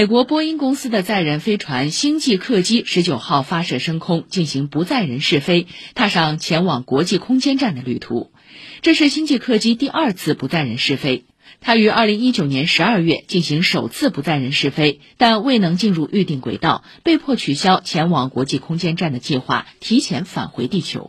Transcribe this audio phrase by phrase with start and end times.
[0.00, 8.32] 美国波音公司的载人飞船星际客机十九号发射升空进行不载人试飞踏上前往国际空间站的旅途。
[8.80, 11.26] 这是星际客机第二次不载人试飞
[11.60, 21.08] 它于二零一九年十二月进行首次不载人试飞但未能进入预定轨道被迫取消前往国际空间站的计划提前返回地球。